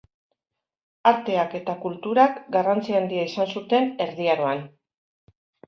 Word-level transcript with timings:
Arteak 1.11 1.53
eta 1.59 1.75
kulturak 1.83 2.41
garrantzi 2.57 2.97
handia 3.03 3.29
izan 3.29 3.55
zuten 3.59 3.89
Erdi 4.09 4.29
Aroan. 4.37 4.69